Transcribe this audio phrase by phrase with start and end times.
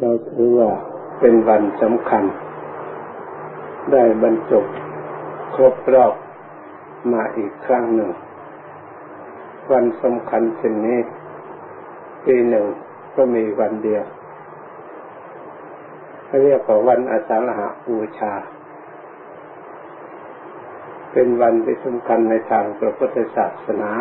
[0.00, 0.70] เราถือว่า
[1.20, 2.24] เป็นวันสำคัญ
[3.92, 4.66] ได้บรรจบ
[5.54, 6.14] ครบรอบ
[7.12, 8.10] มาอีกครั้งหนึ่ง
[9.72, 10.98] วันสำคัญเช่นนี้
[12.24, 12.66] ปีหนึ่ง
[13.16, 14.04] ก็มีวันเดียว
[16.44, 18.32] เรียกว่าวันอาสาฬหะบูชา
[21.12, 23.92] เป็นวันที่สำคัญในทางพระพุทธศาสนา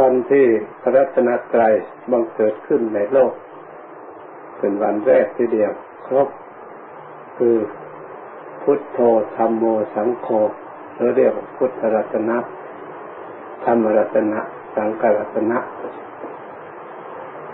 [0.00, 0.46] วันที่
[0.80, 1.74] พระรัตนตรัย
[2.10, 3.32] บังเกิดขึ้นในโลก
[4.58, 5.72] เป็นวันแรกทีเดียว
[6.06, 6.28] ครบ
[7.38, 7.56] คือ
[8.62, 8.98] พุทโธ
[9.36, 10.28] ธรรมโมสังโฆ
[10.96, 12.36] เราเรียกพุทธรัตนะ
[13.64, 14.40] ธรรมรัตนะ
[14.74, 15.58] สังฆรัตนะ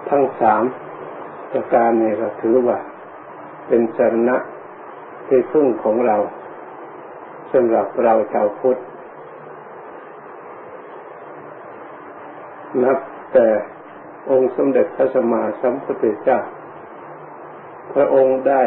[0.08, 0.62] ทั้งสาม
[1.50, 2.78] ประการนี้ก็ถือว่า
[3.66, 4.36] เป็นสรณะ
[5.26, 6.16] ที่พึ่งของเรา
[7.52, 8.78] สำหรับเราชาวพุทธ
[12.82, 12.98] นับ
[13.32, 13.46] แต่
[14.30, 16.40] องค์สมเด็จพระสัมมาสัมพุทธเจ้า
[17.92, 18.62] พระองค์ได้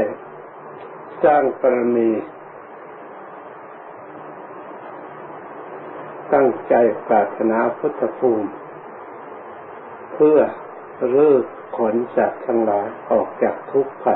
[1.24, 2.10] สร้างปรมี
[6.34, 6.76] ตั้งใจ
[7.08, 8.50] ปรารถนาพุทธภูมิ
[10.14, 10.40] เพื่อ
[11.14, 11.36] รื้อ
[11.78, 14.10] ขนสัตว์ทั้งหลายออกจากทุกข์ไป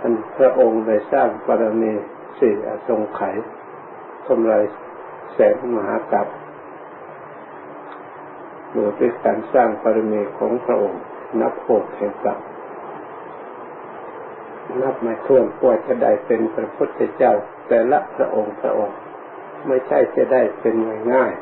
[0.00, 1.92] ท่านพระองค์ได้สร้างปรมี
[2.38, 3.36] สี่อสงไขย
[4.26, 4.62] ทำลาย
[5.34, 6.26] แสงมหากัป
[8.72, 11.00] โดยเป็นการสร้างปรมีของพระองค์
[11.40, 12.38] นับโหดแห่งกับ
[14.82, 17.32] นับไม่ถ้วนกว่าจะได้เป็นพระพุทธเจ้า
[17.68, 18.98] แต่ละพระองค์พระองค์
[19.66, 20.74] ไม่ใช่จะได้เป็น
[21.12, 21.32] ง่าย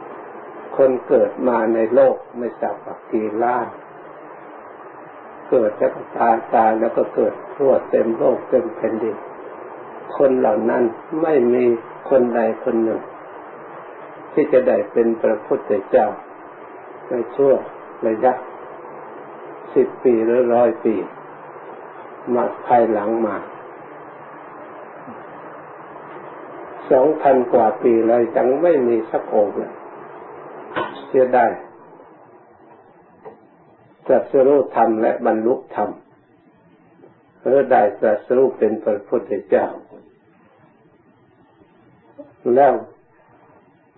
[0.00, 2.76] ๆคนเกิดมาในโลกไม่ทราบ
[3.12, 3.66] กี่ล้าน
[5.50, 9.16] เกิดแล้วก็ตายตายแล้วก็เกิดทั่วเต็มโลกเต็มแผ่นดิน
[10.18, 10.82] คนเหล่านั้น
[11.22, 11.64] ไม่มี
[12.10, 13.00] คนใดคนหนึ่ง
[14.32, 16.06] ที่จะได้เป็นพระพุทธเจ้า
[17.08, 17.58] ในช่วง
[18.06, 18.32] ระยะ
[19.74, 20.94] สิบปีหรือร้อยปี
[22.34, 23.36] มาภายหลังมา
[26.90, 29.72] สองพันกว่าปีเลยยังไม่มีสักองค์เลย
[31.06, 31.46] เสียได้
[34.06, 35.90] ตรัสรู้ธรรมและบรรลุธรรม
[37.38, 39.66] เพื่อได้ตรัสรู้เป็นพระพุทธเจ้า
[42.54, 42.74] แล้ว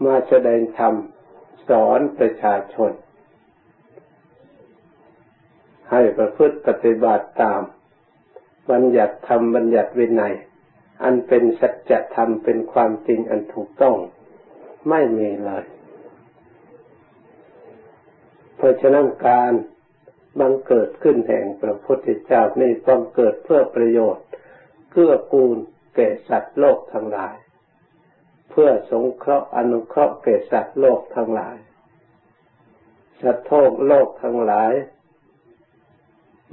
[0.04, 0.94] มาแสดงธรรม
[1.68, 2.90] สอนประชาชน
[5.90, 7.62] ให้ประพฤติปฏิบัติตาม
[8.70, 10.34] บัญญัติธรรมบัญญัติวินัย
[11.02, 13.96] อันเป็นสัจธรรมเป็นความจริงอันถูกต้อง
[14.88, 15.64] ไม่มีเลย
[18.56, 19.52] เพราะฉะนั้นการ
[20.40, 24.24] บังเกิดขึ้นแห่งพระพุทธเจ้านี่บังเกิดเพื่อประโยชน์
[24.90, 25.56] เพื่อกูล
[25.96, 27.34] แก่สัตว์โลกทั้งหลาย
[28.50, 31.56] เพื่อสงเคราะห์อนุเคราะห์แก่สัตว์โลกทั้งหลาย
[33.22, 34.72] สัตว์โลกโลกทั้งหลาย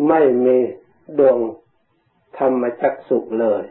[0.08, 0.58] ไม่มี
[1.20, 1.38] ดวง
[2.38, 3.63] ธรรมจักสุเลย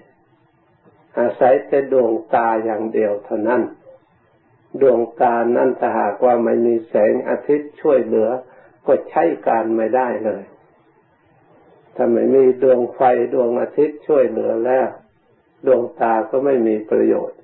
[1.18, 3.62] อาศัยแต่ดวงตาอย่างเดียวเท่านั้น
[4.80, 8.28] ดวงตานั้นถ้าหากว่าไม่มีแสงอาทิตย์ช่วยเหลือ
[8.86, 10.42] ก็ใช้การไม่ได้เลย
[11.96, 13.00] ถ้าไม่มีดวงไฟ
[13.34, 14.88] ดวงอาทิตย์ช่วยเหลือแล้ว
[15.66, 17.38] ดวงตาก็ไม่มีประโยชน์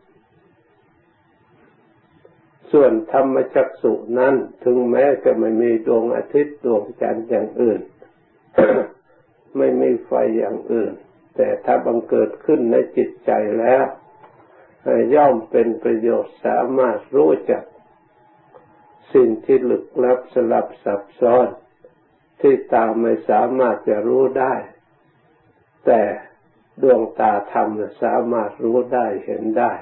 [2.73, 7.81] ส่วนธรรมจักสุนั้นถึงแม้จะไม่มีดวงอาทิตย์ดวงจันทร์อย่างอื่น
[9.57, 10.93] ไม่มีไฟอย่างอื่น
[11.37, 13.31] แต่ถ้าบังเกิดขึ้นในจิตใจ
[13.61, 13.85] แล้ว
[15.15, 17.65] ย่อมเป็นประโยชน์สามารถรู้จัก
[19.15, 21.49] สิ่งที่ลึกลับสลับซับซ้อน
[22.41, 24.55] ที่ตาไม่สามารถจะรู้ได้
[25.87, 26.03] แต่
[26.83, 27.69] ดวงตาธรรม
[28.03, 29.73] สามารถรู้ได้เห็นได้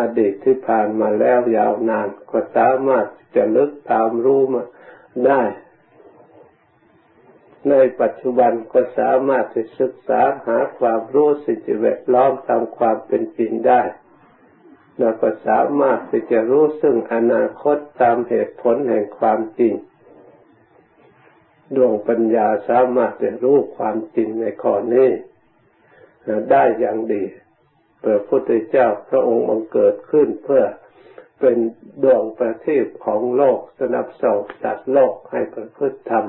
[0.00, 4.64] อดีตที่ผ่านมาแล้วยาวนานก็สามารถจะลึกตามรู้มา
[5.26, 5.42] ได้
[7.70, 13.82] ในปัจจุบันก็สามารถจะศึกษาหาความรู้สิ่งแวดล้อมตามความเป็นจริงได้
[14.98, 19.74] เราก็สามารถที่จะรู้ซึ่งอนาคตตามเหตุผลแห่งความจริง
[21.76, 25.08] ดวงปัญญาสามารถจะรู้ความจริงในข้อนี้
[26.50, 27.24] ได้อย่างดี
[28.04, 30.64] พระพุทธเจ้าพระองค์บังเกิดขึ้นเพื่อ
[31.40, 31.56] เป็น
[32.02, 36.26] ดวงประทีปของโลกสนับสนุนสัตว์โลกให้ประพฤติธรรม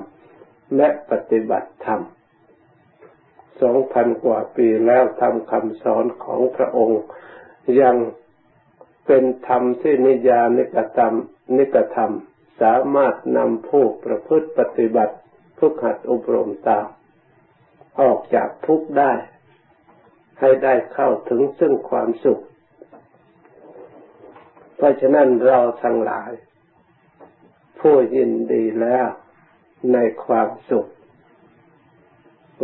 [0.75, 2.01] และปฏิบัติธรรม
[3.61, 7.01] สองพันกว่าปีแล้วทำคำสอนของพระองค์
[7.81, 7.95] ยัง
[9.05, 11.15] เป็นธรรมที่นิยานิกธรรม
[11.57, 12.13] นิกธรรม
[12.61, 15.15] สามารถนำผู้ประพฤติปฏิบัติ
[15.59, 16.87] ทุกหัดอบรมตาม
[18.01, 19.13] ออกจากทุกข์ได้
[20.39, 22.41] ให้ได้เข้าถึงซึ่งความสุข
[24.75, 26.31] เพราะฉะนั้นเราทั้งหลาย
[27.79, 29.07] ผู้ยินดีแล้ว
[29.93, 30.87] ในความสุข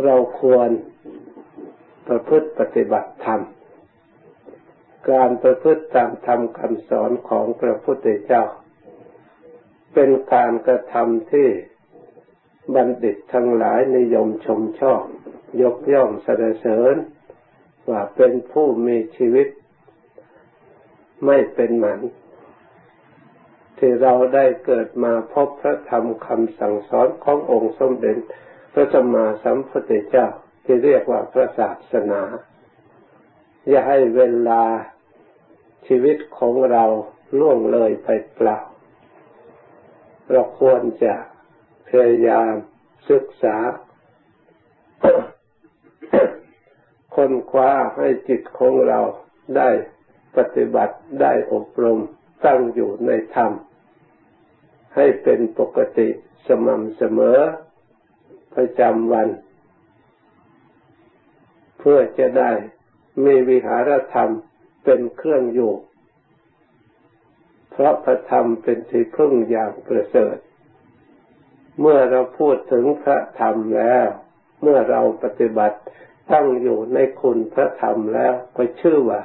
[0.04, 0.70] เราควร
[2.08, 3.40] ประพฤติปฏิบัติธรรม
[5.10, 8.44] การประพฤติตามธรรมคำสอนของพระพุทธเจ้า
[9.94, 11.48] เป็นการกระทำที่
[12.74, 15.02] บัณฑิตทั้งหลายนิยมชมชอบ
[15.62, 16.96] ยกย่องสรรเสริญ
[17.90, 19.48] ว่าเป็นผู้มีชีวิต
[21.26, 22.00] ไม่เป็นหมัน
[23.84, 28.18] ที่เราได้เกิดมาพบพระธรรมคำสั่งสอนขององค์สมเด็จ
[28.72, 30.26] พระสัมมาสัมพุทธเจ้า
[30.64, 32.22] ที่เรียกว่าพระศาสนา
[33.68, 34.64] อย่าให้เวลา
[35.86, 36.84] ชีวิตของเรา
[37.38, 38.58] ล่วงเลยไปเปล่า
[40.30, 41.14] เราควรจะ
[41.88, 42.52] พยายาม
[43.10, 43.56] ศึกษา
[47.16, 49.00] คนคว้าให้จิตของเรา
[49.56, 49.70] ได้
[50.36, 51.98] ปฏิบัติได้อบรม
[52.46, 53.52] ตั้งอยู่ในธรรม
[54.94, 56.08] ให้เป็นปกติ
[56.46, 57.38] สม่ำเสมอ
[58.54, 59.28] ประจำวัน
[61.78, 62.50] เพื่อจะได้
[63.24, 64.30] มีวิหารธรรม
[64.84, 65.72] เป็นเครื่องอยู่
[67.70, 70.36] เพราะพระธรรมเป็นที่พึ่งอย่างประเสริฐ
[71.80, 74.06] เมื่อเราพูดถึงพระธรรมแล้ว
[74.62, 75.78] เมื่อเราปฏิบัติ
[76.32, 79.22] ตั้งอยู่ในคุณพระธรรมแล้วก็ชื่อว่า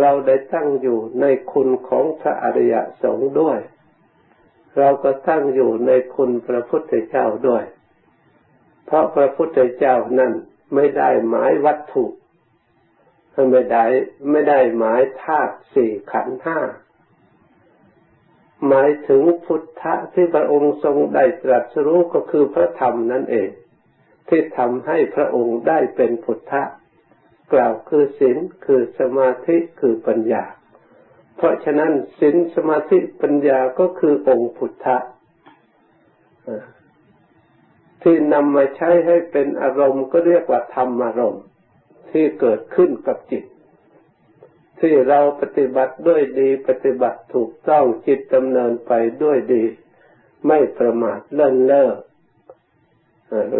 [0.00, 3.58] เราได้ตั้งอยู่ในคุณของพระอริยสงฆ์ด้วย
[4.78, 7.64] เราก็ตั้งอยู่ในคุณพระพุทธเจ้าด้วย
[8.86, 10.32] เพราะพระพุทธเจ้านั่น
[10.74, 12.04] ไม่ได้หมายวัตถุ
[13.50, 13.84] ไม่ได้
[14.30, 16.58] ไม่ได้หมายธาตุสี่ขันธ์ห้า
[18.68, 23.50] หมายถึงพุทธะที่พระองค์ทรงได้ตรัสรู้ก็คือพระธรรมนั่นเอง
[24.28, 26.62] ที่ทำให้พระองค์ได้เป็นพุทธะ
[27.52, 30.44] กล่าวคือศีลคือสมาธิคือปัญญา
[31.36, 34.96] เพราะฉะนั้นศีลสมาธิปัญญาก็คือองค์พุทธะ
[38.02, 41.44] ที่นำมาใช้ให้เป็นอารมณ์ก็เรียกว่าธรรมอารมณ์
[42.10, 43.44] ที่เกิดขึ้นกับจิต
[44.80, 48.92] ที่เราปฏิบัติด้วยดี ปฏิบัติถูกต้องจิตดำเนินไป
[49.22, 49.64] ด้วยดี
[50.46, 51.90] ไม่ประมาทเลินเล่อ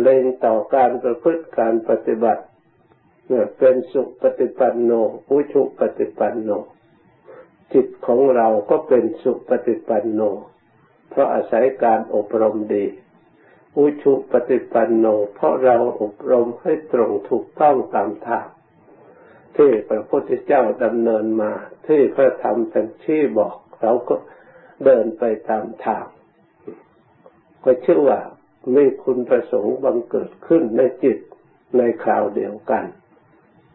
[0.03, 2.43] เล็งต่อการประพฤติการปฏิบัติ
[3.59, 4.91] เป็นสุปฏิปันโน
[5.29, 6.51] อุชุปฏิปันโน
[7.73, 10.21] จิตของเราก็เป็นสุปฏิปันโน
[11.11, 12.85] เพราะอาศัยการอบรมดี
[13.77, 18.47] อุชุปฏิปันโน เพราะเราอบรมให้ตรงถูกต้องตามทาง
[19.57, 21.53] ที่พระพุทธเจ้าดำเนินมา
[21.87, 24.15] ที่พระธรรมเป็นชี้บอกเราก็
[24.85, 26.07] เดินไปตามทาง
[27.65, 28.21] ก็ชื่อว่า
[28.75, 31.19] มีคุณประสงค์บังเกิดขึ้นในจิต
[31.77, 32.85] ในคราวเดียวกัน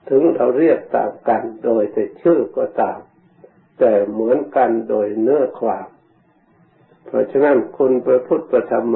[0.10, 3.00] ถึงเราเรียกตามกันโดยแต่ชื่อก็ตาม
[3.80, 5.88] แต่เหมือนกันโดยเนื้อความ
[7.06, 8.96] เพราะฉะนั้นคุณพระพุทธประธรรม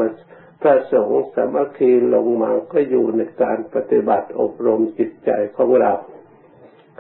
[0.62, 5.94] พระสงฆ์สมัคคีลงมาก็อยู่ในการปฏิบัติอบรมจิตใจของเรา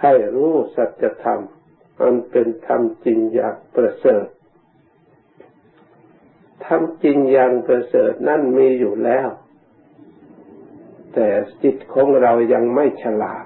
[0.01, 1.41] ให้รู้สัจธรรม
[2.01, 4.25] อันเป็นธรรมจริงอย่างประเสริฐ
[6.65, 9.27] ธรรมจริงอย่างประเสริฐนั่นมีอยู่แล้ว
[11.13, 11.27] แต่
[11.63, 13.45] จิตของเรายังไม่ฉลาด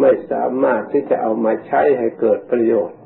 [0.00, 2.98] ไม่สามารถที่จะเอามาใช้ให้เกิดประโยชน์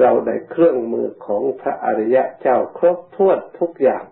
[0.00, 4.04] เราได้เครื่องมือของพระอริยะเจ้าครบถ้วนทุกอย่าง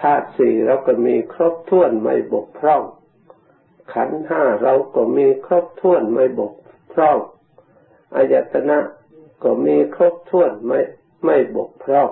[0.00, 2.82] ธาตุสี่เราก็มีครบถ้วนไม่บกพร่อง
[3.94, 6.54] ขันห้าเราก็มีครบถ้วนไม่บก
[6.92, 7.18] พร่อง
[8.16, 8.78] อายตนะ
[9.42, 10.80] ก็มีครบถ้วนไม่
[11.24, 12.10] ไม่บกพร่อง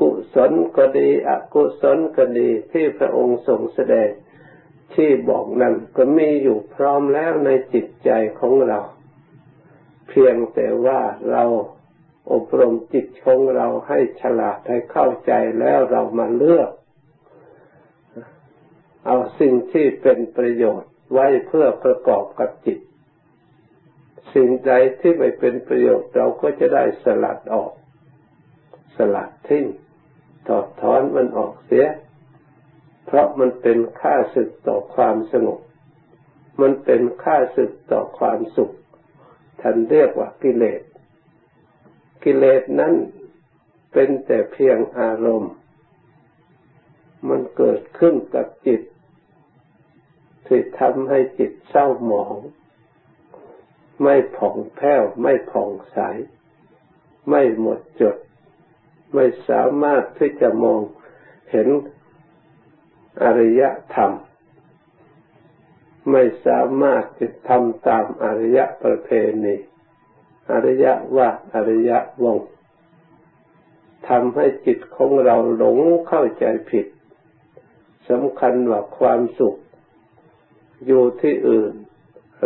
[0.00, 4.10] กุ ศลก็ดี อกุศลก็ดีที่พระองค์ทรงแสดง
[4.94, 8.10] ที่บอกนั้นก็มีอยู่พร้อมแล้วในจิตใจ
[8.40, 8.80] ของเรา
[10.08, 11.44] เพียงแต่ว่าเรา
[12.32, 16.70] อบรมจิตของเราให้ฉลาดให้เข้าใจแล้วเรามาเลือก
[19.06, 22.78] เอาสิ่งที่เป็นประโยชน์ไว้เพื่อประกอบกับจิต
[24.34, 27.72] สิ่งใดที่ไม่เป็นประโยชน์เราก็จะได้สลัดออก
[28.96, 29.64] สลัดทิ้ง
[30.48, 31.86] ถอดถอนมันออกเสีย
[33.06, 35.60] เพราะมันเป็นค่าศึกต่อความสงบ
[36.60, 38.74] มันเป็นค่าศึกต่อความสุข
[39.60, 40.82] ท่านเรียกว่ากิเลส
[42.24, 42.94] กิเลสนั้น
[43.92, 45.54] เป็นแต่เพียงอารมณ์
[47.28, 48.82] มันเกิดขึ้นกับจิต
[50.46, 52.36] ที่ทำให้จิตเศร้าหมอง
[54.02, 55.98] ไม่ผ่องแผ้ว ไม่ผ่องใส
[57.28, 58.16] ไม่หมดจด
[59.14, 60.80] ไม่สามารถที่จะมอง
[61.50, 61.68] เห็น
[63.22, 63.62] อริย
[63.94, 64.12] ธรรม
[66.10, 69.10] ไม่สามารถจะทำตามอริยประเพ
[69.44, 69.56] ณี
[70.52, 70.86] อริย
[71.16, 71.90] ว่าอริย
[72.22, 72.38] วง
[74.08, 76.86] ทำให้จิตของเราหลงเข้าใจผิด
[78.08, 79.56] สำคัญว่าความสุข
[80.86, 81.74] อยู่ที่อื่น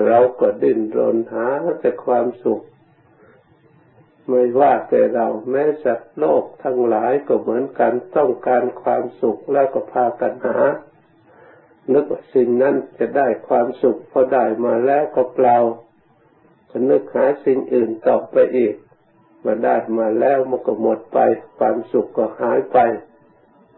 [0.07, 1.47] เราก็ดิ้นรนหา
[1.81, 2.63] แต่ความสุข
[4.29, 10.59] ไม่ว่าแต่เราแม้สัตว์โลกทั้งหลายก็เหมือนกันต้องการความสุขแล้วก็พากันหา
[11.93, 15.57] นึกว่าสิ่งนั้นจะได้ความสุขพอได้มาแล้วก็เปล่า
[16.71, 18.75] ก็นึกหาสิ่งอื่นต่อไปอีก
[19.45, 21.19] มาได้มาแล้วมันก็หมดไป
[21.59, 22.79] ความสุขก็หายไป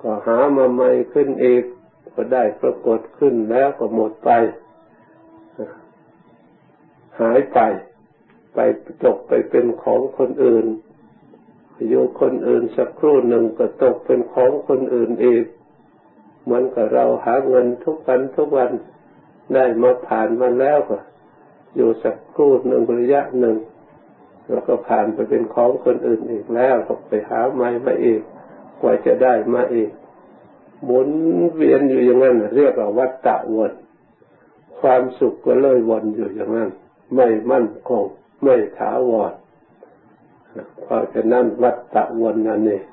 [0.03, 1.65] ก็หามาใหม่ขึ้นอีก
[2.15, 4.31] ก็ได้ปรากฏขึ้นแล้วก็หมดไป
[7.21, 7.59] หายไป
[8.57, 8.61] ไป
[9.05, 10.67] ตกไปเป็นของคนอื่น
[11.89, 15.45] อยู่คนอื่นสักครู่หนึ่งก็ตกเป็นของคนอื่นอีก
[16.45, 18.73] เหมือนกับเราหาเงินทุกวันทุกวัน
[19.55, 20.99] ได้มาผ่านมาแล้วก็
[21.77, 23.57] อยู่สักครู่หนึ่งระยะหนึ่ง
[24.49, 28.21] แล้วก็ผ่านไปเป็นของคนอื่นอีกแล้วก็ไปหาใหม่มาอีก
[28.81, 29.91] กว่าจะได้มาอีก
[30.85, 31.11] หมุน
[31.55, 33.73] เวียนอยู่อย่างนั้นเรียกว่าวัฏฏะวน
[34.81, 36.71] ความสุขก็เลยวนอยู่อย่างนั้น
[37.15, 38.05] ไม่มั่นคง
[38.43, 39.33] ไม่ถาวร
[40.83, 42.85] เพราะฉะนั้นวัฏฏะวนนั่นเอง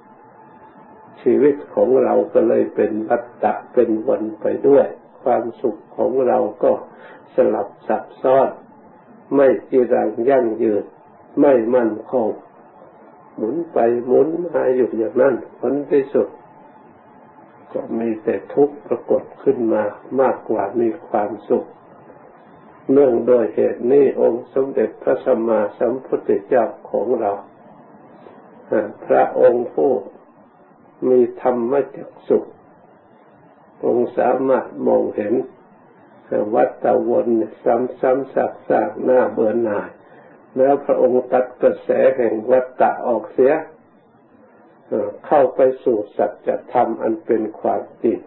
[1.21, 4.85] ชีวิตของเราก็เลยเป็นวัฏฏะเป็นวนไปด้วย
[5.23, 6.71] ความสุขของเราก็
[7.35, 8.50] สลับซับซ้อน
[9.35, 10.83] ไม่จีรังยั่งยืน
[11.41, 12.29] ไม่มั่นคง
[13.35, 16.27] หมุนไปหมุนมาอยู่อย่างนั้นผลที่สุด
[17.73, 19.83] ก็มีแต่ทุกข์ปรากฏขึ้นมา
[20.21, 21.65] มากกว่ามีความสุข
[22.91, 27.31] เนื่องโดยเหตุนี้องค์สมเด็จพระสัมมาสัมพุทธเจ้าของเรา
[29.05, 29.91] พระองค์ผู้
[31.09, 32.39] มีธรรมจักสุ
[33.81, 35.33] ของสามารถมองเห็น
[36.55, 37.27] วัฏฏวน
[37.63, 38.35] ซ้ำๆ
[38.69, 39.89] ซากๆหน้าเบื่อหน่าย
[40.57, 43.53] แล้วพระองค์ตัดกระแสแห่งวัฏฏะออกเสีย
[45.25, 48.19] เข้าไปสู่สัจธรรมอันเป็นความจริง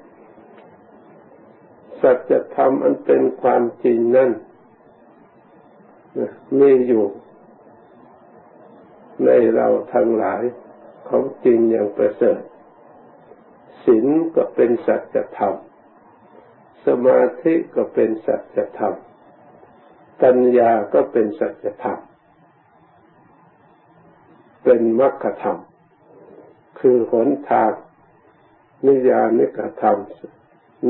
[2.03, 4.31] สัจธรรมอันเป็นความจริงนั่น
[6.59, 7.05] มีอยู่
[9.25, 10.43] ในเราทั้งหลาย
[11.09, 12.41] ของจริงอย่างประเสริฐ
[13.85, 14.07] ศีล
[14.37, 15.55] ก็เป็นสัจธรรม
[16.87, 18.95] สมาธิก็เป็นสัจธรรม
[20.23, 21.99] ปัญญาก็เป็นสัจธรรม
[24.65, 25.59] เป็นมรรคธรรม
[26.79, 27.73] คือหนทาง
[28.87, 29.99] นิยานิกธรรม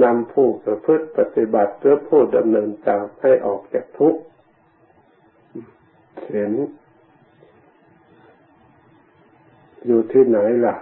[0.03, 4.21] นำผู้ประพฤติปฏิบัติเพื่อผู้ดำเนินตามให้ออกจากทุกข์
[6.31, 6.53] เห็น
[9.87, 10.77] อยู่ที่ไหนล่ะ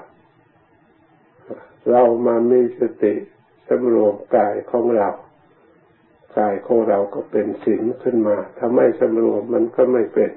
[1.91, 3.15] เรามามีสติ
[3.69, 5.09] สำรวมกายของเรา
[6.39, 10.33] กายของเราก็เป็นศีลขึ้นมา ถ้าไม่สำรวมมันก็ไม่เป็น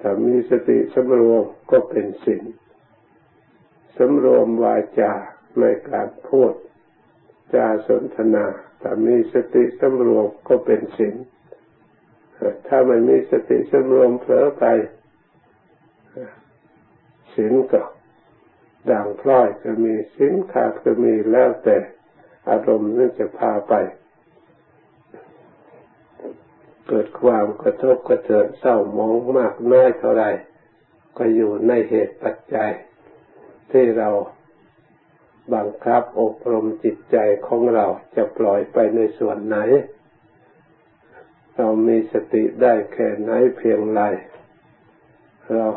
[0.00, 2.44] ถ้ามีสติสำรวมก็เป็นศีล
[3.98, 5.12] สำรวมวาจา
[5.60, 6.52] ในการพูด
[7.54, 8.44] จาสนทนา
[8.80, 11.16] ถ้ามีสติสำรวมก็เป็นศีล
[12.66, 14.64] ถ้าไม่มีสติสำรวมเผลอไป
[17.34, 17.82] ศีลก็
[18.90, 21.76] ด่างพร้อยก็มีศีลขาดก็มีแล้วแต่
[22.48, 23.74] อารมณ์นั่นจะพาไป
[26.88, 30.24] เกิดความกระทบกระเทือนเศร้ามองมากน้อยเท่าไร
[31.16, 32.70] ก็อยู่ในเหตุปัจจัย
[33.70, 34.08] ที่เรา
[35.54, 37.16] บังคับอบรมจิตใจ
[37.46, 39.58] ของเราจะปล่อยไปในส่วนไหน
[41.56, 44.02] เรามีสติได้แค่ไหนเพียงไร
[45.54, 45.68] เรา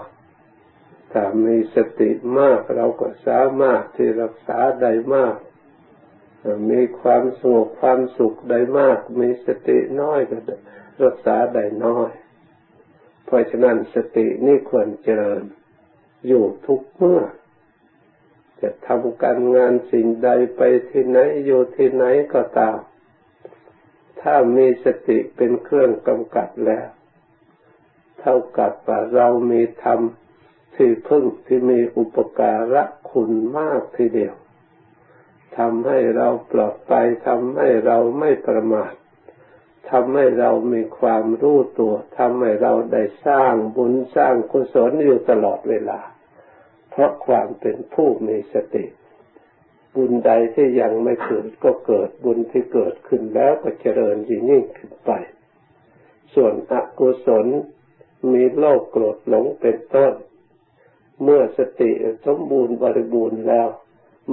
[1.12, 2.09] ถ้ามีสติ
[2.39, 5.36] มากเราก็สามารถที่รักษาได้มาก
[6.71, 10.38] มีความสงบความสุขได้มาก มีสติน้อยก็
[11.03, 12.09] รักษาได้น้อย
[13.25, 15.43] เพราะฉะนั้นสตินี่ควรเจริญ
[16.27, 17.21] อยู่ทุกเมื่อ
[18.62, 22.77] จะทำการงานสิ่งใดไปที่ไหนอยู่ที่ไหนก็ตาม
[24.21, 26.88] ถ้ามีสติเป็นเครื่องกำกับแล้ว
[28.19, 29.99] เท่ากับว่าเรามีธรรม
[30.75, 34.35] ที่พึ่งที่มีอุปการะคุณมากทีเดียว
[35.57, 38.93] ทำให้เราปลอดภัยทำให้เราไม่ประมาท
[39.91, 45.99] ทำให้เรามีความรู้ตัวทำให้เราได้สร้างบุญสร้างกุศลอยู่ตลอดเวลา
[46.89, 48.85] เพราะความเป็นผู้มีสติ
[49.96, 55.12] บุญใดที่ยังไม่เกิดก็เกิดบุญที่เกิดขึ้นแล้วก็เจริญยิ่งยิ่งขึ้นไป
[56.36, 57.46] ส่วนอกุศล
[58.34, 60.13] มีโลภโกรธหลงเป็นต้น
[61.24, 61.91] เมื่อสติ
[62.25, 63.67] สมบูรณ์บริบูรณ์แล้ว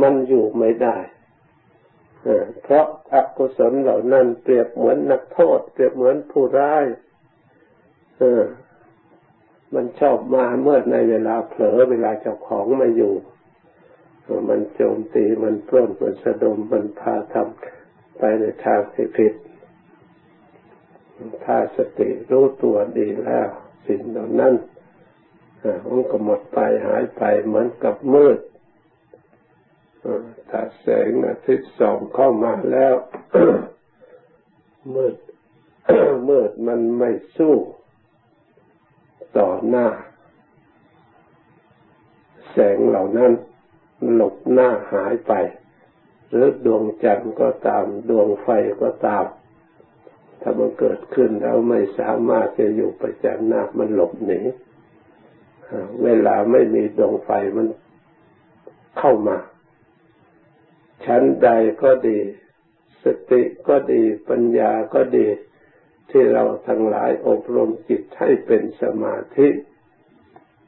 [0.03, 0.99] มันอยู่ไม่ได้
[2.63, 6.85] เพราะอกุศลเหล่านั้นเปรียบเหมือนนักโทษ เปรียบเหมือนผู้ร้าย
[9.75, 13.15] มันชอบมาเมื่อในเวลาเผลอเวลาเจ้าของไม่อยู่
[14.49, 19.35] มันโจมตีมันปล้นมันสะดมมันพาทำไปในทางที่ผิด
[21.45, 23.49] ถ้าสติรู้ตัวดีแล้ว
[23.87, 24.55] สิ่งเหล่านั้น
[25.89, 28.39] มันก็หมดไปหายไปเหมือนกับมืด
[30.51, 32.95] ถ้าแสงอาทิตย์ส่องเข้ามาแล้ว
[34.95, 35.17] มืด
[36.29, 37.55] มืดมันไม่สู้
[39.39, 39.87] ต่อหน้า
[42.53, 43.33] แสงเหล่านั้น
[44.13, 45.33] หลบหน้าหายไป
[46.31, 48.49] หรือดวงจันทร์ก็ตาม ดวงไฟ
[48.83, 49.27] ก็ตาม
[50.41, 54.41] ถ้ามันเกิดขึ้นแล้วไม่สามารถจะอยู่ประจันหน้ามันหลบหนี
[56.05, 57.67] เวลาไม่มีดวงไฟมัน
[58.99, 59.37] เข้ามา
[61.05, 61.49] ชั้นใด
[61.83, 62.19] ก็ดี
[63.05, 65.27] สติก็ดีปัญญาก็ดี
[66.11, 69.49] ที่เราทั้งหลายอบรมจิตให้เป็นสมาธิ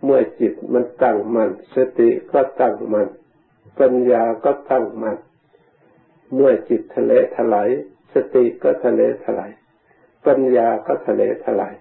[0.05, 3.09] เมื่อจิตมันตั้งมัน่นสติก็ตั้งมัน่น
[3.81, 5.19] ปัญญาก็ตั้งมัน่น
[6.35, 7.69] เมื่อจิตทะเลถลาย
[8.15, 9.51] สติก็ทะเลถลาย
[10.27, 11.75] ปัญญาก็ทะเลถลาย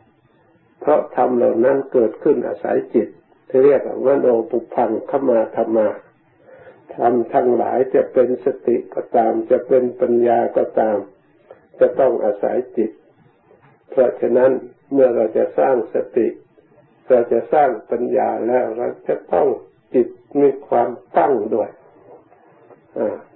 [0.80, 3.08] เพราะธรรมเหล่านั้นเกิดขึ้นอาศัยจิต
[3.50, 5.88] ที่เรียกว่าโนปุพังขมาธรรมา
[6.94, 10.98] ธรรมทั้งหลายจะเป็นสติก็ตาม จะเป็นปัญญาก็ตาม
[11.80, 12.92] จะต้องอาศัยจิต
[13.90, 14.52] เพราะฉะนั้น
[14.92, 16.28] เมื่อเราจะสร้างสติ
[17.10, 19.48] เราจะสร้างปัญญาแล้วเราจะต้อง
[19.94, 20.08] จิต
[20.40, 21.70] มีความตั้งด้วย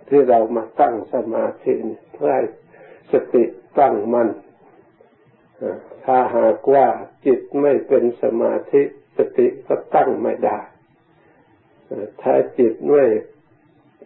[0.07, 1.73] ที่เรามาตั้งสมาธิ
[2.13, 2.33] เพื่อ
[3.11, 3.43] สติ
[3.79, 4.29] ตั้งมัน่น
[6.05, 6.87] ถ้าหากว่า
[7.25, 8.81] จิตไม่เป็นสมาธิ
[9.17, 10.59] สติก็ตั้งไม่ได้
[12.21, 13.05] ถ้าจิตไม่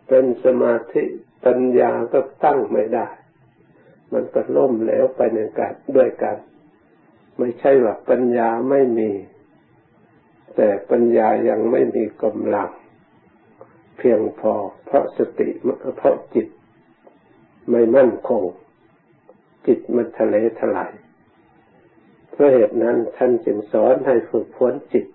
[0.08, 1.04] เป็นสมาธิ
[1.46, 3.08] ปัญญาก็ตั้งไม่ได้
[4.14, 6.38] มันก็ล่มเหลวไปในกันด้วยกัน
[7.38, 9.12] ไม่ใช่ว่าปัญญาไม่มี
[10.56, 12.70] แต่ปัญญายังไม่มีกำลัง
[13.98, 14.54] เพียงพอ
[14.86, 15.50] เพราะสติ
[15.98, 16.48] เพราะจิต
[17.70, 18.44] ไม่มั่นคง
[19.68, 20.94] จิตมันทะเลถลาย
[22.31, 25.05] เพราะเหตุนั้นท่านจึงสอนให้ฝึกฝนจิต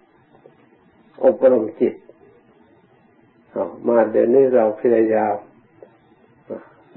[1.25, 1.95] อบรมจิต
[3.89, 5.37] มาเดี๋ยวนี้เราพยายาม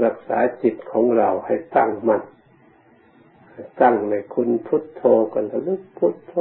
[0.06, 2.24] รักษาจิตของเราให้ตั้งมัน่น
[3.82, 6.34] ตั้งในคุณพุทโธกันลึกพุทโธ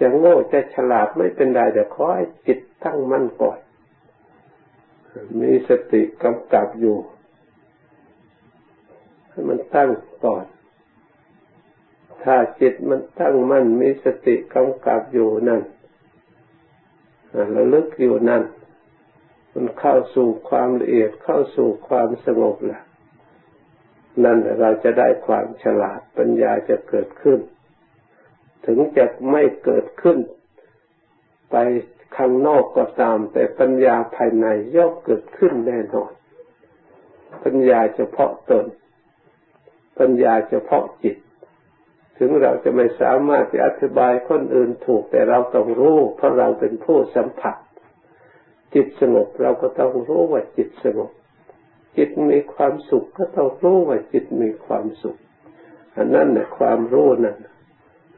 [0.00, 3.58] จะโง่จะฉลาดไม่เป็นไรเดี๋ยวขอให้จิตตั้งมั่นก่อน
[5.40, 6.96] มีสติกำกับอยู่
[9.28, 9.90] ให้มันตั้ง
[10.24, 10.44] ก่อน
[12.22, 15.62] ถ้าจิตมันตั้งมั่นมีสติกำกับอยู่นั่น
[17.56, 18.42] ระลึกอยู่นั่น
[19.54, 22.82] มันเข้าสู่ความละเอียดเข้าสู่ความสงบและ
[24.24, 27.40] นั่นเราจะได้ความฉลาดปัญญาจะเกิดขึ้น
[28.66, 30.18] ถึงจะไม่เกิดขึ้น
[31.50, 36.12] ไปางนอกก็ตาม แต่ปัญญาภายในย่อมเกิดขึ้นแน่นอน
[37.44, 38.66] ปัญญาเฉพาะตน
[39.98, 41.16] ปัญญาเฉพาะจิต
[42.18, 47.56] ถึงเราจะไม่สามารถจะอธิบายคนอื่นถูกแต่เราต้องรู้ เพราะเราเป็นผู้สัมผัส
[48.74, 51.10] จิตสงบเราก็ต้องรู้ว่าจิตสงบ
[51.96, 55.16] จิตมีความสุขก็ต้องรู้ว่าจิตมีความสุข
[55.96, 57.36] อันนั้นเนี่ยความรู้นั้น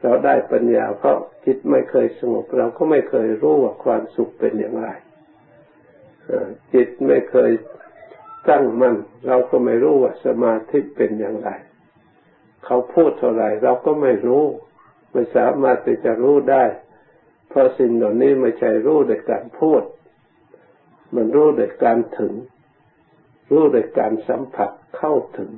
[0.01, 4.87] เราได้ปัญญาเพราะจิตไม่เคยสงบเราก็ไม่เคยรู้ว่าความสุขเป็นอย่างไร
[6.73, 7.51] จิตไม่เคย
[8.49, 8.95] ตั้งมั่น
[9.27, 11.49] เราก็ไม่รู้ว่าสมาธิเป็นอย่างไร
[12.65, 14.43] เขาพูดเท่าไหร่เราก็ไม่รู้
[15.11, 16.63] ไม่สามารถที่จะรู้ได้
[17.49, 19.81] เพราะสิ่งเหล่านี้ไม่ใช่รู้โดยการพูด
[21.15, 22.33] มันรู้โดยการถึง
[23.51, 25.51] รู้โดยการสัมผัสเข้าถึง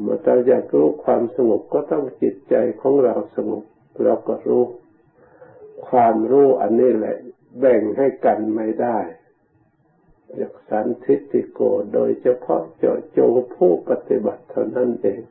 [0.00, 3.64] เมื่อเราอยากรู้ความสงบก็ต้องจิตใจของเราสงบ
[4.04, 4.64] เราก็รู้
[5.88, 7.16] ความรู้อันนี้แหละ
[7.58, 8.98] แบ่งให้กันไม่ได้
[10.40, 11.60] จากสันทิติโก
[11.94, 15.22] โดยเฉพาะเจาะจงผู้ปฏิบัติเท่านั้นเอง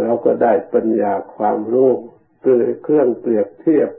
[0.00, 1.90] เราก็ได้ปัญญาความรู้
[2.40, 3.90] เปลือเครื่องเปรียบเทียบ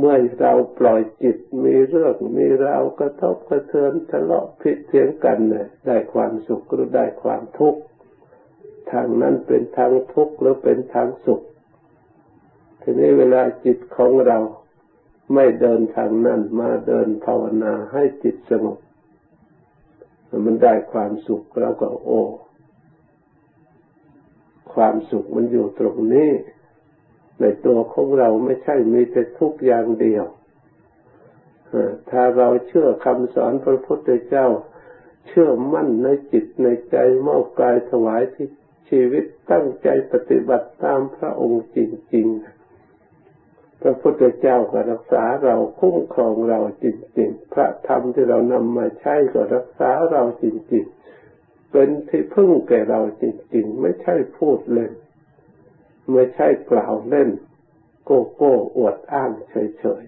[0.00, 7.80] มื่อเราปล่อยจิตมีเรื่องมีราวกระทบกระเทือนทะเลาะพิดเทียงกันเนี่ยได้ความสุขหรือได้ความทุกข์
[8.92, 11.42] ทางนั้นเป็นทางทุกข์หรือเป็นทางสุข
[12.82, 14.38] ทีนี้เวลาจิตของเรา
[15.34, 18.78] ไม่เดินทางนั้นมาเดินภาวนาให้จิตสงบ
[20.46, 22.20] มันได้ความสุขแล้วก็โอ้
[24.74, 26.30] ความสุขมันอยู่ตรงนี้
[27.40, 30.24] ในตัวของเราไม่ใช่มีแต่ทุกอย่างเดียว
[32.10, 34.46] ถ้าเราเชื่อคำสอนพระพุทธเจ้า
[35.28, 38.48] เชื่อมั่นในจิตในใจมอบกายถวายที่
[38.88, 41.78] ชีวิตตั้งใจปฏิบัติตามพระองค์จ
[42.14, 46.86] ริงๆ พระพุทธเจ้าก็รักษาเราคุ้มครองเราจ
[47.18, 54.92] ริงๆ พระธรรมที่เรานำมาใช้ก็รักษาเราจริงๆ เป็นที่พึ่งแก่เราจริงๆ ไม่ใช่พูดเล่น
[56.12, 57.30] ไม่ใช่กล่าวเล่น
[58.04, 60.02] โกโก้อวดอ้างเฉย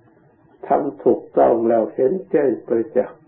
[0.00, 3.20] ๆทำถูกต้องแล้วเห็นแจ้งประจักษ์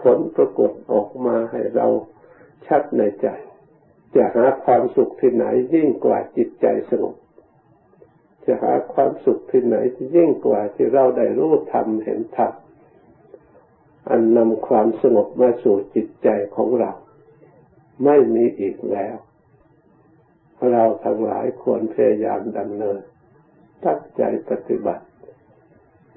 [0.00, 1.86] ผลปรากฏออกมาให้เรา
[2.66, 3.28] ชัดในใจ
[4.14, 7.16] จะหาความสุขที่ไหนยิ่งกว่าจิตใจสงบ
[8.44, 12.52] จะหาความสุขที่ไหนที่ยิ่งกว่าที่เราได้รู้ธรรมเห็นธรรม
[14.10, 16.92] อันนำความสงบมาสู่จิตใจของเรา
[18.04, 19.16] ไม่มีอีกแล้ว
[20.72, 23.00] เราทั้งหลายควรพยายามดำเนิน
[23.84, 25.04] ตั้งใจปฏิบัติ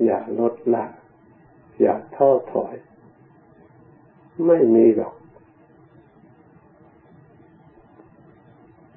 [0.06, 0.86] อย่าลดละ
[1.82, 2.75] อย่าท้อถอย
[4.47, 5.15] ไม่มีหรอก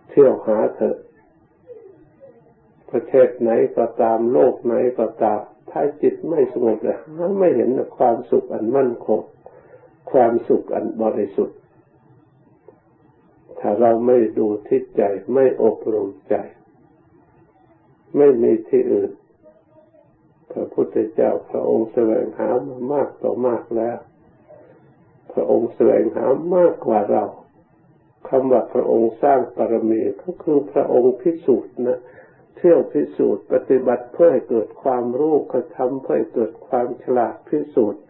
[0.08, 0.96] เที่ยวหาเถอะ
[2.90, 6.98] ประเทศไหนก็ตามโลกไหนก็ตาม ถ้าจิตไม่สงบเลย
[7.38, 9.20] ไม่เห็นความสุขอันมั่นคง
[10.12, 11.58] ความสุขอันบริสุทธิ์
[13.68, 15.02] ถ้าเราไม่ดูที่ใจ
[15.34, 16.34] ไม่อบรมใจ
[18.16, 19.10] ไม่มีที่อื่น
[20.52, 23.98] พระพุทธเจ้าพระองค์แสวงหามามากต่อมากแล้ว
[25.32, 26.26] พระองค์แสวงหา
[26.56, 27.24] มากกว่าเรา
[28.28, 32.00] คำว่าพระองค์สร้างปรมีก็คือพระองค์พิสูจน์นะ
[32.56, 38.04] เที่ยวพิสูจน์ปฏิบัติเพื่อให้เกิดความรู้กระทำเพื่อให้เกิดความฉลาดพิสูจน์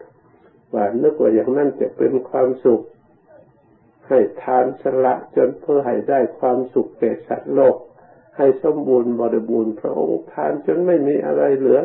[0.73, 2.83] ว่านึกว่าอย่างนั้นจะเป็นความสุข
[4.07, 7.77] ให้ทานสละจนเพื่อให้ได้ความสุขแก่สัตว์โลก
[8.37, 11.81] ให้สมบูรณ์บริบูรณ์พระองค์ทานจนไม่มีอะไรเหลือ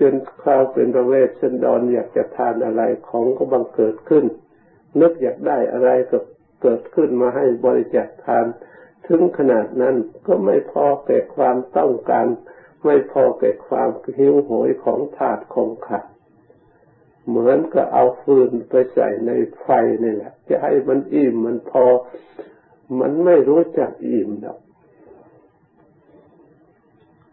[0.00, 4.24] จนคราวเป็นประเวทสันดรอยากจะทานอะไรของก็บังเกิดขึ้น
[5.00, 6.18] นึกอยากได้อะไรก็
[6.62, 8.46] เกิดขึ้นมาให้บริจาคทาน
[9.06, 12.26] ถึงขนาดนั้นก็ไม่พอแก่ความต้องการ
[12.84, 16.04] ไม่พอแก่ความหิวโหยของถาดของขัด
[17.28, 19.68] เหมือนกับเอาฟืนไปใส่ในไฟ
[20.04, 21.84] นี่แหละ จะให้มันอิ่มมันพอ
[23.00, 24.58] มันไม่รู้จักอิ่มหรอก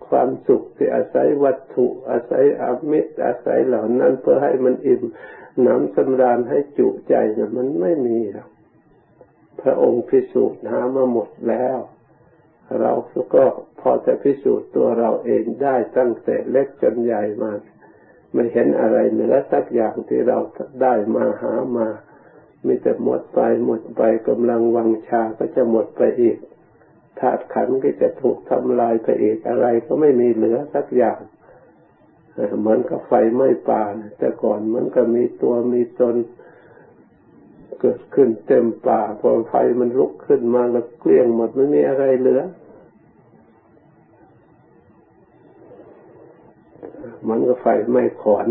[0.08, 5.04] ความสุขที่อาศัยวัตถุอาศัยอามิตรอาศัยเหล่านั้นเพื่อให้มันอิ่ม
[5.66, 8.50] น้ำสำราญให้จุใจนะมันไม่มีหรอก
[9.62, 11.80] พระองค์พิสูจน์หามาหมดแล้ว
[12.82, 12.92] เรา
[13.36, 13.44] ก็
[13.80, 17.52] พอจะพิสูจน์ตัวเราเองได้ตั้งแต่เล็กจนใหญ่มา
[18.34, 20.38] ไม่เห็นอะไรเหนือสักอย่างที่เรา
[20.82, 21.88] ได้มาหามา
[22.66, 26.38] มีแต่หมดไปหมดไปกำลังวังชาก็จะหมดไปอีก
[27.20, 31.20] ธาตุขันก็จะถูกทำลายไปอีกอะไรก็ไม่มีเหลือสักอย่าง
[32.60, 33.84] เหมือนกับไฟไหม้ป่า
[34.18, 36.16] แต่ก่อนเหมือนกับมีตัวมีตน
[37.82, 42.42] เกิดขึ้นเต็มป่าพอไฟมันลุกขึ้นมาแล้วเกลี้ยงหมดไม่มีอะไรเหลือ
[47.30, 48.48] มันก็ไฟไม่ขอน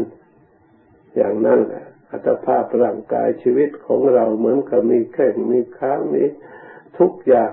[1.17, 6.25] อย่างนั้นแหละอัตภาพร่างกายชีวิตของเราเหมือนกับมีแข้งมีขามี
[6.99, 7.53] ทุกอย่าง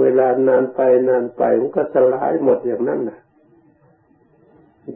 [0.00, 3.20] เวลานานไปนานไปมันก็สลายหมดอย่างนั้นนะ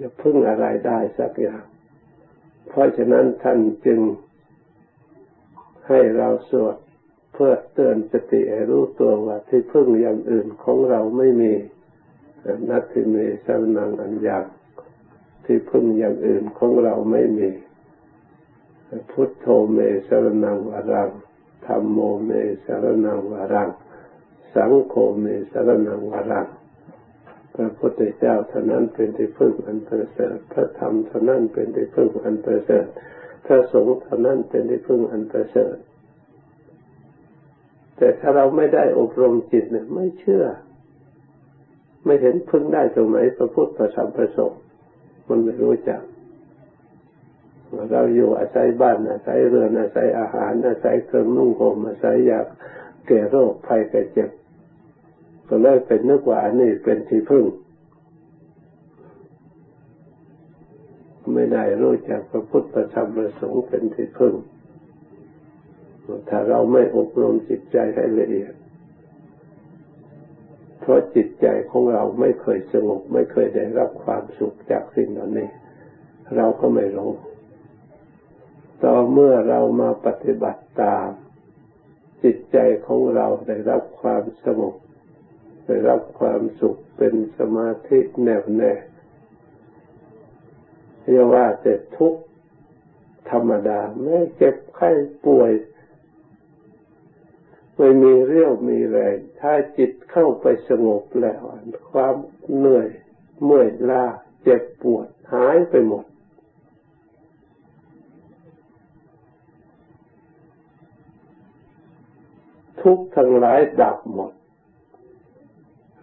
[0.03, 1.65] จะพึ่งอะไรได้สักอย่าง
[2.69, 4.01] เพราะฉะนั้นท่านจึง
[5.89, 6.77] ให้เราสวด
[7.33, 11.53] เพื่อเตือนสติให้รู้ตัวว่าที่พึ่งอย่างอื่นของเราไม่มี
[12.71, 14.47] นัตถิเมสรนังอันยาก
[15.47, 17.51] ที่พึ่งอย่างอื่นของเราไม่มี
[19.11, 19.79] พุทโธเม
[20.09, 21.11] สรนังวรัง
[21.67, 22.31] ธรรมโมเม
[22.65, 23.71] สรนังวรัง
[24.55, 26.47] สังโฆเมสรนังวรัง
[27.55, 32.87] พระพุทธเจ้าเท่านั้นเป็นที่พึ่งอันประเสริฐพระธรรมเท่านั้นเป็นที่พึ่งอันประเสริฐ
[33.47, 35.77] พระสงฆ์เท่านั้นเป็นที่พึ่งอันประเสริฐ
[37.97, 40.45] แต่ถ้าเราไม่ได้อบรมจิตเนี่ยไม่เชื่อ
[42.05, 44.61] ไม่เห็นพึ่งได้ตรงไหนพระพุทธพระธรรมพระสงฆ์
[45.29, 46.03] มันไม่รู้จัก
[47.91, 52.41] เราอยู่อาศัยบ้านอาศัยเรือนอาศัยอาหาร อาศัยเครื่องนุ่งห่มอาศัยยา
[53.07, 54.31] แก่โรคภัยแก่เจ็บ
[55.49, 57.45] ก็เลยเป็นนึกว่าอันนี้เป็นที่พึ่ง
[61.35, 64.35] ไม่ได้รู้จักพระพุทธธรรมประสงค์เป็นที่พึ่ง
[66.29, 68.53] ถ้าเราไม่อบรมจิตใจให้ละเอียด
[70.87, 75.49] เพราะจิตใจของเราไม่เคยสงบ ไม่เคยได้รับความสุขจากสิ่งเหล่านี้
[76.37, 77.11] เราก็ไม่รู้
[78.83, 81.09] ต่อเมื่อเรามาปฏิบัติตาม
[82.23, 84.75] จิตใจของเราได้รับความสงบ
[85.67, 88.73] ได้รับความสุขเป็นสมาธิแน่วแน่
[91.03, 92.15] เรียกว่าแต่ทุก
[93.31, 94.91] ธรรมดาไม่เจ็บไข้
[95.27, 95.51] ป่วย
[97.77, 101.41] ไม่มีเรี่ยวมีแรง ถ้าจิตเข้าไปสงบแล้ว
[101.91, 102.15] ความ
[102.57, 102.89] เหนื่อย
[103.45, 104.05] เมื่อยล้า
[104.43, 106.05] เจ็บปวดหายไปหมด
[112.83, 114.33] ทุกทั้งหลายดับหมด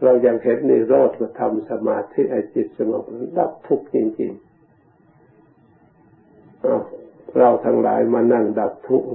[0.04, 3.04] เรายังเห็นในิโรธมาทำสมาธิไอจิตสงบ
[3.40, 4.54] ดับทุกจริงๆ
[7.40, 9.08] เราทั้งหลายมานั่งดับทุกข์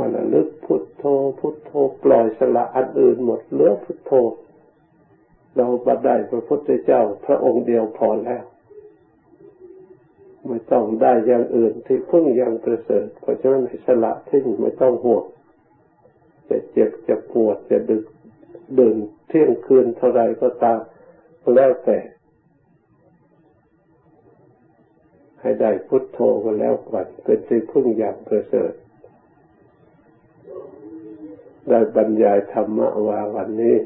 [0.00, 1.04] วันละลึกพุทโธ
[1.38, 4.12] พุทโธปล่อยสละอันอื่นหมดเหลือพุทโธ
[5.56, 8.44] เราบัดได้พระพุทธเจ้า พระองค์เดียวพอแล้ว
[10.46, 15.24] ไม่ต้องได้อย่างอื่นที่พึ่งยังประเสริฐเพราะฉะนั้นให้สละทิ้งไม่ต้องห่วง
[16.48, 18.04] จะเจ็บจะปวดจะดึก
[18.78, 18.96] ดื่น
[19.28, 20.80] เที่ยงคืนเท่าไรก็ตาม
[21.54, 21.98] แล้วแต่
[25.40, 28.72] ให้ได้พุทโธก็แล้วกันเป็นที่พึ่งอย่างประเสริฐ
[31.68, 33.76] ได้บรรยายธรรมะวาวันนี้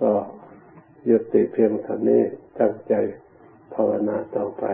[0.00, 0.12] ก็
[1.10, 2.22] ยุติเพียงเท่านี้
[2.58, 2.94] ตั้งใจ
[3.74, 4.64] ภาวนาต่อไป